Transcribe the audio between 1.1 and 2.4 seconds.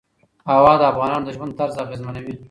د ژوند طرز اغېزمنوي.